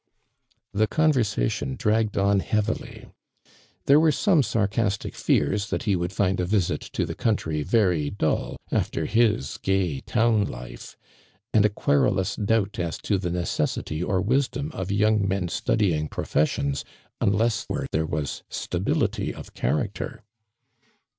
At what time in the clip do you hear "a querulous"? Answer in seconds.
11.65-12.35